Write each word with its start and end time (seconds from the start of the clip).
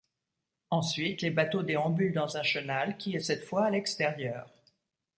Ensuite, 0.71 1.21
les 1.21 1.29
bateaux 1.29 1.61
déambulent 1.61 2.11
dans 2.15 2.35
un 2.35 2.41
chenal, 2.41 2.97
qui 2.97 3.15
est 3.15 3.19
cette 3.19 3.43
fois 3.43 3.65
à 3.65 3.69
l'extérieur. 3.69 4.49